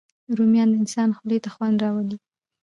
[0.37, 2.17] رومیان د انسان خولې ته خوند راولي